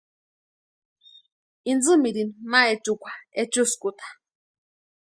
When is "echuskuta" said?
3.41-4.07